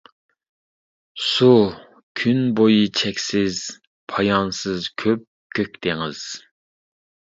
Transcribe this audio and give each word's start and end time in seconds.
سۇ 1.25 1.49
كۈن 2.21 2.41
بويى 2.61 2.87
چەكسىز، 3.01 3.61
پايانسىز 4.15 4.89
كۆپكۆك 5.05 5.79
دېڭىز. 5.89 6.25